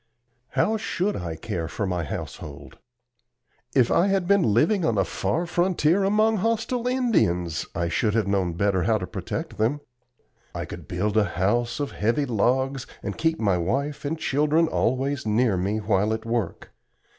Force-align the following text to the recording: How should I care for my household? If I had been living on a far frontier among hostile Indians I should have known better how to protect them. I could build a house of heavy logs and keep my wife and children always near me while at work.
How 0.57 0.77
should 0.77 1.15
I 1.15 1.35
care 1.35 1.67
for 1.67 1.85
my 1.85 2.03
household? 2.03 2.79
If 3.75 3.91
I 3.91 4.07
had 4.07 4.27
been 4.27 4.41
living 4.41 4.83
on 4.83 4.97
a 4.97 5.05
far 5.05 5.45
frontier 5.45 6.03
among 6.03 6.37
hostile 6.37 6.87
Indians 6.87 7.67
I 7.75 7.87
should 7.87 8.15
have 8.15 8.25
known 8.25 8.53
better 8.53 8.81
how 8.81 8.97
to 8.97 9.05
protect 9.05 9.59
them. 9.59 9.79
I 10.55 10.65
could 10.65 10.87
build 10.87 11.17
a 11.17 11.25
house 11.37 11.79
of 11.79 11.91
heavy 11.91 12.25
logs 12.25 12.87
and 13.03 13.15
keep 13.15 13.39
my 13.39 13.59
wife 13.59 14.03
and 14.03 14.17
children 14.17 14.67
always 14.67 15.27
near 15.27 15.55
me 15.55 15.77
while 15.77 16.15
at 16.15 16.25
work. 16.25 16.71